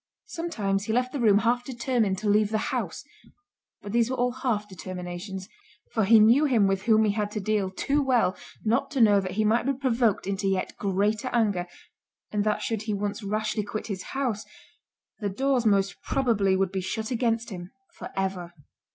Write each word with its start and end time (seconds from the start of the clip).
Sometimes 0.25 0.85
he 0.85 0.93
left 0.93 1.11
the 1.13 1.19
room 1.19 1.37
half 1.37 1.63
determined 1.63 2.17
to 2.17 2.27
leave 2.27 2.49
the 2.49 2.57
house—but 2.73 3.91
these 3.91 4.09
were 4.09 4.15
all 4.17 4.31
half 4.31 4.67
determinations; 4.67 5.47
for 5.91 6.05
he 6.05 6.19
knew 6.19 6.45
him 6.45 6.65
with 6.65 6.85
whom 6.85 7.03
he 7.05 7.11
had 7.11 7.29
to 7.29 7.39
deal 7.39 7.69
too 7.69 8.01
well, 8.01 8.35
not 8.65 8.89
to 8.89 8.99
know 8.99 9.19
that 9.21 9.33
he 9.37 9.45
might 9.45 9.67
be 9.67 9.73
provoked 9.73 10.25
into 10.25 10.47
yet 10.47 10.75
greater 10.79 11.27
anger; 11.27 11.67
and 12.31 12.43
that 12.43 12.63
should 12.63 12.81
he 12.81 12.95
once 12.95 13.21
rashly 13.21 13.61
quit 13.61 13.85
his 13.85 14.01
house, 14.17 14.43
the 15.19 15.29
doors 15.29 15.67
most 15.67 16.01
probably 16.01 16.57
would 16.57 16.71
be 16.71 16.81
shut 16.81 17.11
against 17.11 17.51
him 17.51 17.69
for 17.93 18.09
ever. 18.17 18.53